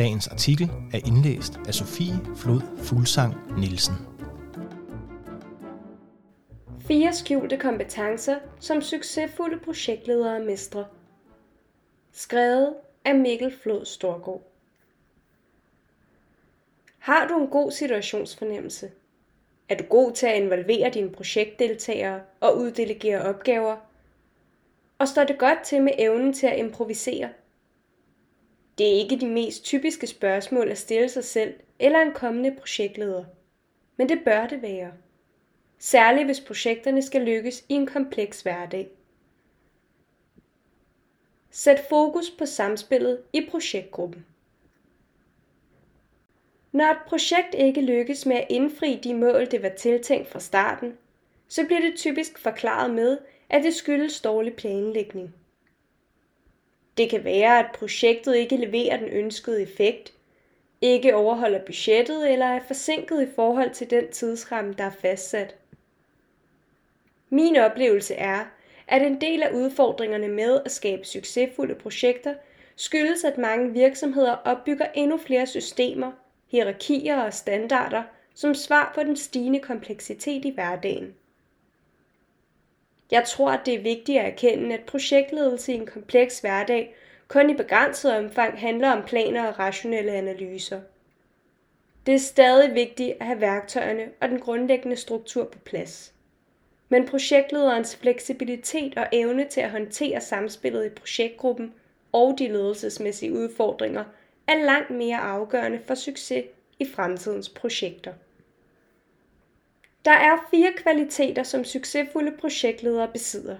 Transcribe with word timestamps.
Dagens 0.00 0.28
artikel 0.28 0.70
er 0.92 1.00
indlæst 1.06 1.52
af 1.68 1.74
Sofie 1.74 2.14
Flod 2.36 2.60
Fuglsang 2.78 3.34
Nielsen. 3.58 3.94
Fire 6.86 7.12
skjulte 7.12 7.56
kompetencer, 7.56 8.36
som 8.60 8.80
succesfulde 8.80 9.58
projektledere 9.58 10.40
mestrer. 10.40 10.84
Skrevet 12.12 12.74
af 13.04 13.14
Mikkel 13.14 13.54
Flod 13.62 13.84
Storgård. 13.84 14.42
Har 16.98 17.28
du 17.28 17.40
en 17.40 17.48
god 17.48 17.70
situationsfornemmelse? 17.70 18.90
Er 19.68 19.76
du 19.76 19.84
god 19.84 20.12
til 20.12 20.26
at 20.26 20.42
involvere 20.42 20.90
dine 20.90 21.10
projektdeltagere 21.10 22.20
og 22.40 22.56
uddelegere 22.58 23.22
opgaver? 23.22 23.76
Og 24.98 25.08
står 25.08 25.24
det 25.24 25.38
godt 25.38 25.58
til 25.64 25.82
med 25.82 25.92
evnen 25.98 26.32
til 26.32 26.46
at 26.46 26.58
improvisere? 26.58 27.28
Det 28.80 28.88
er 28.88 28.98
ikke 28.98 29.16
de 29.16 29.28
mest 29.28 29.64
typiske 29.64 30.06
spørgsmål 30.06 30.68
at 30.70 30.78
stille 30.78 31.08
sig 31.08 31.24
selv 31.24 31.54
eller 31.78 31.98
en 31.98 32.12
kommende 32.12 32.56
projektleder. 32.58 33.24
Men 33.96 34.08
det 34.08 34.24
bør 34.24 34.46
det 34.46 34.62
være. 34.62 34.92
Særligt 35.78 36.26
hvis 36.26 36.40
projekterne 36.40 37.02
skal 37.02 37.20
lykkes 37.20 37.64
i 37.68 37.74
en 37.74 37.86
kompleks 37.86 38.42
hverdag. 38.42 38.88
Sæt 41.50 41.84
fokus 41.88 42.30
på 42.30 42.46
samspillet 42.46 43.22
i 43.32 43.48
projektgruppen. 43.50 44.26
Når 46.72 46.84
et 46.84 47.02
projekt 47.06 47.54
ikke 47.54 47.80
lykkes 47.80 48.26
med 48.26 48.36
at 48.36 48.46
indfri 48.50 49.00
de 49.04 49.14
mål, 49.14 49.50
det 49.50 49.62
var 49.62 49.68
tiltænkt 49.68 50.28
fra 50.28 50.40
starten, 50.40 50.98
så 51.48 51.66
bliver 51.66 51.80
det 51.80 51.96
typisk 51.96 52.38
forklaret 52.38 52.94
med, 52.94 53.18
at 53.50 53.64
det 53.64 53.74
skyldes 53.74 54.20
dårlig 54.20 54.54
planlægning. 54.54 55.34
Det 57.00 57.10
kan 57.10 57.24
være, 57.24 57.58
at 57.58 57.72
projektet 57.74 58.36
ikke 58.36 58.56
leverer 58.56 58.96
den 58.96 59.08
ønskede 59.08 59.62
effekt, 59.62 60.12
ikke 60.80 61.14
overholder 61.14 61.64
budgettet 61.64 62.32
eller 62.32 62.46
er 62.46 62.60
forsinket 62.66 63.22
i 63.22 63.26
forhold 63.34 63.70
til 63.70 63.90
den 63.90 64.10
tidsramme, 64.12 64.74
der 64.78 64.84
er 64.84 64.90
fastsat. 64.90 65.56
Min 67.30 67.56
oplevelse 67.56 68.14
er, 68.14 68.44
at 68.88 69.02
en 69.02 69.20
del 69.20 69.42
af 69.42 69.50
udfordringerne 69.50 70.28
med 70.28 70.60
at 70.64 70.70
skabe 70.70 71.04
succesfulde 71.04 71.74
projekter 71.74 72.34
skyldes, 72.76 73.24
at 73.24 73.38
mange 73.38 73.72
virksomheder 73.72 74.32
opbygger 74.32 74.86
endnu 74.94 75.16
flere 75.16 75.46
systemer, 75.46 76.12
hierarkier 76.48 77.20
og 77.22 77.34
standarder 77.34 78.02
som 78.34 78.54
svar 78.54 78.92
på 78.94 79.02
den 79.02 79.16
stigende 79.16 79.60
kompleksitet 79.60 80.44
i 80.44 80.50
hverdagen. 80.50 81.14
Jeg 83.10 83.24
tror, 83.24 83.50
at 83.50 83.60
det 83.66 83.74
er 83.74 83.82
vigtigt 83.82 84.20
at 84.20 84.26
erkende, 84.26 84.74
at 84.74 84.84
projektledelse 84.84 85.72
i 85.72 85.76
en 85.76 85.86
kompleks 85.86 86.40
hverdag 86.40 86.94
kun 87.28 87.50
i 87.50 87.54
begrænset 87.54 88.16
omfang 88.16 88.60
handler 88.60 88.90
om 88.90 89.04
planer 89.06 89.46
og 89.46 89.58
rationelle 89.58 90.12
analyser. 90.12 90.80
Det 92.06 92.14
er 92.14 92.18
stadig 92.18 92.74
vigtigt 92.74 93.16
at 93.20 93.26
have 93.26 93.40
værktøjerne 93.40 94.08
og 94.20 94.28
den 94.28 94.40
grundlæggende 94.40 94.96
struktur 94.96 95.44
på 95.44 95.58
plads. 95.58 96.12
Men 96.88 97.06
projektlederens 97.06 97.96
fleksibilitet 97.96 98.98
og 98.98 99.06
evne 99.12 99.48
til 99.48 99.60
at 99.60 99.70
håndtere 99.70 100.20
samspillet 100.20 100.86
i 100.86 100.88
projektgruppen 100.88 101.72
og 102.12 102.34
de 102.38 102.48
ledelsesmæssige 102.48 103.32
udfordringer 103.32 104.04
er 104.48 104.64
langt 104.64 104.90
mere 104.90 105.16
afgørende 105.16 105.80
for 105.86 105.94
succes 105.94 106.44
i 106.78 106.86
fremtidens 106.94 107.48
projekter. 107.48 108.12
Der 110.04 110.10
er 110.10 110.46
fire 110.50 110.72
kvaliteter, 110.76 111.42
som 111.42 111.64
succesfulde 111.64 112.36
projektledere 112.40 113.08
besidder. 113.12 113.56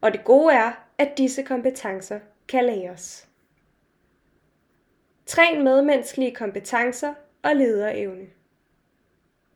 Og 0.00 0.12
det 0.12 0.24
gode 0.24 0.54
er, 0.54 0.72
at 0.98 1.18
disse 1.18 1.42
kompetencer 1.42 2.20
kan 2.48 2.64
læres. 2.64 3.28
Træn 5.26 5.64
medmenneskelige 5.64 6.34
kompetencer 6.34 7.14
og 7.42 7.56
lederevne. 7.56 8.26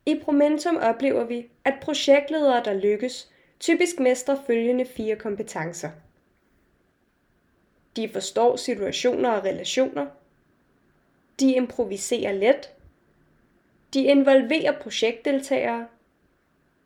I 0.06 0.20
Promentum 0.25 0.76
oplever 0.76 1.25
vi, 1.25 1.50
at 1.64 1.75
projektledere, 1.82 2.64
der 2.64 2.75
lykkes, 2.75 3.31
typisk 3.60 4.00
mestrer 4.00 4.37
følgende 4.47 4.87
fire 4.87 5.16
kompetencer. 5.16 5.91
De 7.97 8.08
forstår 8.08 8.56
situationer 8.56 9.31
og 9.31 9.44
relationer. 9.44 10.06
De 11.41 11.54
improviserer 11.54 12.32
let. 12.32 12.75
De 13.96 14.02
involverer 14.02 14.72
projektdeltagere. 14.72 15.86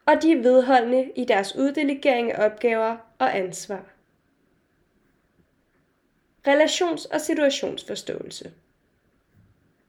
Og 0.06 0.22
de 0.22 0.32
er 0.32 0.43
vedholdende 0.43 1.12
i 1.16 1.25
deres 1.25 1.56
uddelegering 1.56 2.32
af 2.32 2.44
opgaver 2.44 2.97
og 3.19 3.37
ansvar. 3.37 3.84
Relations- 6.48 7.15
og 7.15 7.21
situationsforståelse. 7.21 8.53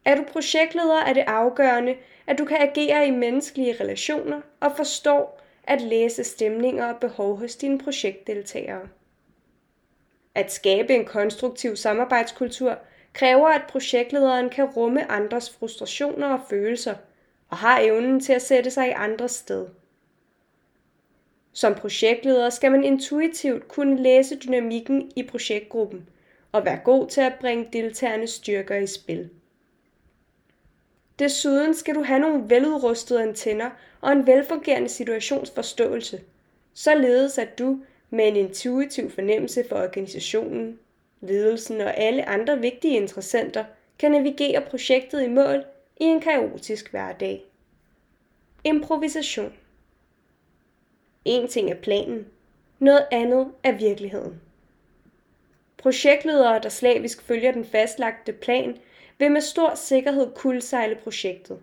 Er 0.06 0.16
du 0.16 0.24
projektleder, 0.32 0.96
er 0.96 1.14
det 1.14 1.24
afgørende, 1.28 1.96
at 2.28 2.38
du 2.38 2.46
kan 2.46 2.58
agere 2.58 3.08
i 3.08 3.12
menneskelige 3.12 3.76
relationer 3.80 4.42
og 4.60 4.72
forstår 4.76 5.42
at 5.64 5.82
læse 5.82 6.24
stemninger 6.24 6.94
og 6.94 7.00
behov 7.00 7.38
hos 7.38 7.56
dine 7.56 7.80
projektdeltagere. 7.80 8.88
At 10.36 10.54
skabe 10.54 10.94
en 10.94 11.06
konstruktiv 11.06 11.76
samarbejdskultur 11.76 12.78
kræver, 13.14 13.48
at 13.48 13.68
projektlederen 13.70 14.50
kan 14.50 14.66
rumme 14.66 15.12
andres 15.12 15.50
frustrationer 15.50 16.28
og 16.28 16.40
følelser 16.50 16.96
og 17.52 17.58
har 17.58 17.80
evnen 17.80 18.20
til 18.20 18.34
at 18.34 18.42
sætte 18.42 18.72
sig 18.72 18.88
i 18.88 18.94
andres 18.96 19.32
sted. 19.32 19.68
Som 21.54 21.76
projektleder 21.76 22.50
skal 22.50 22.72
man 22.72 22.84
intuitivt 22.84 23.68
kunne 23.68 24.04
læse 24.04 24.36
dynamikken 24.36 25.12
i 25.16 25.24
projektgruppen 25.24 26.10
og 26.52 26.66
være 26.66 26.80
god 26.84 27.08
til 27.08 27.22
at 27.22 27.38
bringe 27.42 27.70
deltagernes 27.74 28.30
styrker 28.30 28.76
i 28.76 28.88
spil. 28.88 29.30
Desuden 31.20 31.74
skal 31.74 31.96
du 31.96 32.04
have 32.04 32.20
nogle 32.20 32.50
veludrustede 32.50 33.24
antenner 33.24 33.70
og 34.02 34.12
en 34.12 34.28
velfungerende 34.28 34.90
situationsforståelse, 34.90 36.22
således 36.74 37.38
at 37.38 37.60
du 37.60 37.80
med 38.10 38.28
en 38.28 38.36
intuitiv 38.36 39.12
fornemmelse 39.12 39.66
for 39.70 39.76
organisationen, 39.76 40.80
ledelsen 41.22 41.82
og 41.82 41.98
alle 41.98 42.30
andre 42.30 42.60
vigtige 42.60 42.96
interessenter 42.96 43.66
kan 44.00 44.12
navigere 44.12 44.62
projektet 44.62 45.24
i 45.24 45.30
mål 45.30 45.64
i 46.00 46.04
en 46.04 46.22
kaotisk 46.22 46.92
hverdag. 46.92 47.46
Improvisation. 48.64 49.54
En 51.26 51.48
ting 51.48 51.72
er 51.72 51.76
planen, 51.76 52.28
noget 52.80 53.08
andet 53.12 53.52
er 53.64 53.72
virkeligheden. 53.72 54.42
Projektledere, 55.78 56.60
der 56.60 56.70
slavisk 56.70 57.22
følger 57.22 57.52
den 57.52 57.66
fastlagte 57.66 58.34
plan, 58.34 58.78
vil 59.18 59.32
med 59.32 59.42
stor 59.42 59.76
sikkerhed 59.76 60.32
kuldsejle 60.36 60.96
projektet. 60.96 61.60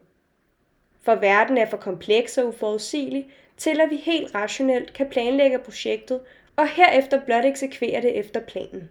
For 1.02 1.14
verden 1.14 1.58
er 1.58 1.66
for 1.70 1.76
kompleks 1.76 2.38
og 2.38 2.48
uforudsigelig, 2.48 3.30
til 3.56 3.80
at 3.80 3.90
vi 3.90 3.96
helt 3.96 4.34
rationelt 4.34 4.92
kan 4.92 5.08
planlægge 5.10 5.58
projektet 5.58 6.20
og 6.56 6.68
herefter 6.68 7.24
blot 7.24 7.44
eksekvere 7.44 8.02
det 8.02 8.18
efter 8.18 8.40
planen. 8.40 8.90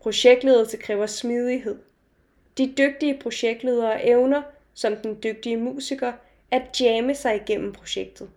Projektledelse 0.00 0.76
kræver 0.76 1.06
smidighed. 1.06 1.78
De 2.58 2.74
dygtige 2.78 3.18
projektledere 3.18 4.04
evner, 4.04 4.42
som 4.74 4.96
den 4.96 5.18
dygtige 5.22 5.56
musiker, 5.56 6.12
at 6.50 6.80
jamme 6.80 7.14
sig 7.14 7.36
igennem 7.36 7.72
projektet. 7.72 8.30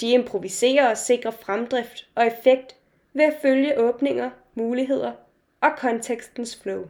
De 0.00 0.10
improviserer 0.10 0.90
og 0.90 0.98
sikrer 0.98 1.30
fremdrift 1.30 2.08
og 2.14 2.26
effekt 2.26 2.76
ved 3.12 3.24
at 3.24 3.38
følge 3.42 3.78
åbninger, 3.78 4.30
muligheder 4.54 5.12
og 5.60 5.70
kontekstens 5.78 6.56
flow. 6.56 6.88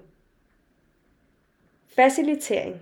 Facilitering 1.86 2.80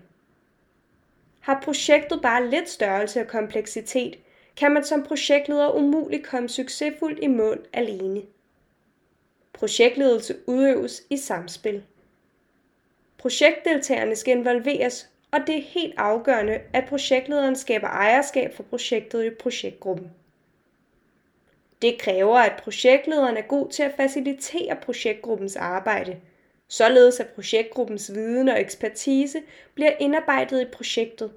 Har 1.41 1.61
projektet 1.65 2.23
bare 2.23 2.51
lidt 2.51 2.69
størrelse 2.69 3.21
og 3.21 3.27
kompleksitet, 3.27 4.19
kan 4.57 4.73
man 4.73 4.85
som 4.85 5.03
projektleder 5.03 5.71
umuligt 5.71 6.27
komme 6.27 6.49
succesfuldt 6.49 7.19
i 7.23 7.27
mål 7.27 7.67
alene. 7.73 8.23
Projektledelse 9.53 10.37
udøves 10.47 11.03
i 11.11 11.17
samspil. 11.17 11.83
Projektdeltagerne 13.21 14.17
skal 14.17 14.37
involveres, 14.37 15.11
og 15.31 15.41
det 15.47 15.57
er 15.57 15.63
helt 15.63 15.95
afgørende, 15.97 16.61
at 16.73 16.85
projektlederen 16.89 17.57
skaber 17.57 17.87
ejerskab 17.87 18.55
for 18.55 18.63
projektet 18.63 19.25
i 19.25 19.31
projektgruppen. 19.31 20.11
Det 21.83 21.99
kræver, 21.99 22.39
at 22.39 22.63
projektlederen 22.63 23.37
er 23.37 23.43
god 23.43 23.69
til 23.71 23.83
at 23.83 23.95
facilitere 23.97 24.77
projektgruppens 24.77 25.57
arbejde, 25.57 26.17
således 26.69 27.21
at 27.21 27.29
projektgruppens 27.29 28.15
viden 28.15 28.49
og 28.49 28.61
ekspertise 28.61 29.43
bliver 29.75 29.93
indarbejdet 30.01 30.63
i 30.63 30.71
projektet, 30.73 31.33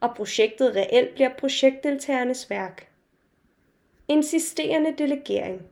og 0.00 0.14
projektet 0.14 0.76
reelt 0.76 1.14
bliver 1.14 1.30
projektdeltagernes 1.38 2.50
værk. 2.50 2.88
Insisterende 4.08 4.94
delegering 4.98 5.62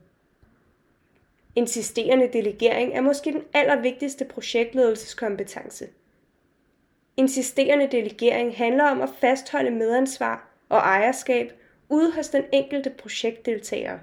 Insisterende 1.59 2.29
delegering 2.33 2.97
er 2.97 3.01
måske 3.01 3.31
den 3.31 3.43
allervigtigste 3.53 4.25
projektledelseskompetence. 4.25 5.87
Insisterende 7.17 7.87
delegering 7.91 8.57
handler 8.57 8.83
om 8.83 9.01
at 9.01 9.09
fastholde 9.21 9.71
medansvar 9.71 10.49
og 10.69 10.77
ejerskab 10.77 11.53
ude 11.89 12.11
hos 12.11 12.29
den 12.29 12.43
enkelte 12.51 12.89
projektdeltager. 12.89 13.99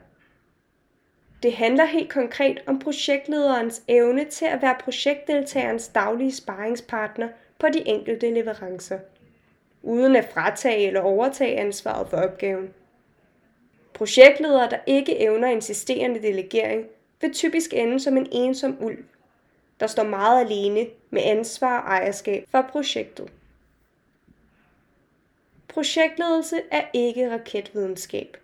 Det 1.42 1.52
handler 1.52 1.84
helt 1.84 2.10
konkret 2.12 2.62
om 2.66 2.78
projektlederens 2.78 3.82
evne 3.88 4.24
til 4.24 4.46
at 4.46 4.62
være 4.62 4.76
projektdeltagerens 4.80 5.88
daglige 5.88 6.32
sparringspartner 6.32 7.28
på 7.58 7.66
de 7.68 7.88
enkelte 7.88 8.30
leverancer, 8.30 8.98
uden 9.82 10.16
at 10.16 10.28
fratage 10.34 10.86
eller 10.86 11.00
overtage 11.00 11.58
ansvaret 11.58 12.08
for 12.08 12.16
opgaven. 12.16 12.74
Projektledere, 13.94 14.70
der 14.70 14.78
ikke 14.86 15.20
evner 15.20 15.48
insisterende 15.48 16.22
delegering, 16.22 16.86
vil 17.20 17.34
typisk 17.34 17.74
ende 17.74 18.00
som 18.00 18.16
en 18.16 18.28
ensom 18.32 18.76
ulv, 18.80 19.04
der 19.80 19.86
står 19.86 20.04
meget 20.04 20.44
alene 20.44 20.86
med 21.10 21.22
ansvar 21.24 21.80
og 21.80 21.88
ejerskab 21.88 22.44
for 22.48 22.62
projektet. 22.62 23.32
Projektledelse 25.68 26.60
er 26.70 26.84
ikke 26.92 27.32
raketvidenskab. 27.32 28.36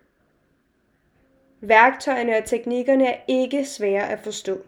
Værktøjerne 1.61 2.37
og 2.37 2.45
teknikkerne 2.45 3.07
er 3.07 3.19
ikke 3.27 3.65
svære 3.65 4.09
at 4.09 4.19
forstå. 4.19 4.61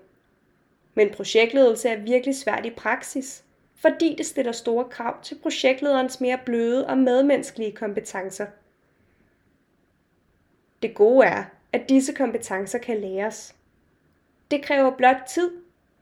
Men 0.94 1.10
projektledelse 1.12 1.90
er 1.90 2.00
virkelig 2.00 2.36
svært 2.36 2.66
i 2.66 2.70
praksis, 2.70 3.44
fordi 3.76 4.16
det 4.18 4.26
stiller 4.26 4.52
store 4.52 4.86
krav 4.90 5.24
til 5.24 5.36
projektlederens 5.42 6.22
mere 6.22 6.40
bløde 6.46 6.88
og 6.88 6.98
medmenneskelige 6.98 7.72
kompetencer. 7.72 8.46
Det 10.82 10.96
gode 10.96 11.26
er, 11.26 11.44
at 11.74 11.90
disse 11.90 12.14
kompetencer 12.14 12.80
kan 12.80 13.02
læres. 13.02 13.56
Det 14.52 14.64
kræver 14.64 14.98
blot 14.98 15.22
tid, 15.28 15.52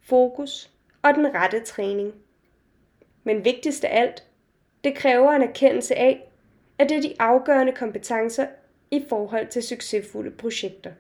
fokus 0.02 0.72
og 1.02 1.14
den 1.14 1.36
rette 1.36 1.64
træning. 1.64 2.14
Men 3.24 3.46
vigtigst 3.46 3.84
af 3.84 4.02
alt, 4.02 4.24
det 4.84 4.96
kræver 4.96 5.32
en 5.32 5.42
erkendelse 5.42 5.96
af, 5.96 6.32
at 6.78 6.90
det 6.90 6.98
er 6.98 7.02
de 7.02 7.16
afgørende 7.20 7.74
kompetencer 7.74 8.48
i 8.92 9.06
forhold 9.10 9.48
til 9.48 9.64
succesfulde 9.64 10.32
projekter. 10.32 10.92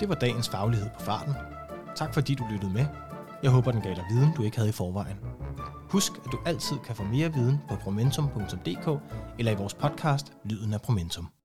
Det 0.00 0.08
var 0.08 0.14
dagens 0.14 0.48
faglighed 0.48 0.88
på 0.98 1.00
farten. 1.00 1.34
Tak 1.96 2.14
fordi 2.14 2.34
du 2.34 2.44
lyttede 2.52 2.72
med. 2.72 2.86
Jeg 3.42 3.50
håber, 3.50 3.72
den 3.72 3.80
gav 3.80 3.94
dig 3.94 4.04
viden, 4.10 4.30
du 4.36 4.42
ikke 4.42 4.56
havde 4.56 4.68
i 4.68 4.72
forvejen. 4.72 5.16
Husk, 5.90 6.12
at 6.24 6.32
du 6.32 6.38
altid 6.46 6.76
kan 6.86 6.96
få 6.96 7.02
mere 7.02 7.32
viden 7.32 7.58
på 7.68 7.76
promentum.dk 7.76 9.02
eller 9.38 9.52
i 9.52 9.54
vores 9.54 9.74
podcast 9.74 10.32
Lyden 10.44 10.72
af 10.74 10.82
Promentum. 10.82 11.37